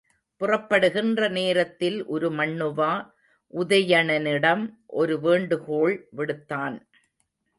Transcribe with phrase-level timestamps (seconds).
[0.41, 2.93] புறப்படுகின்ற நேரத்தில் உருமண்ணுவா,
[3.53, 4.63] உதயணனிடம்
[4.93, 6.77] ஒரு வேண்டுகோள் விடுத்தான்.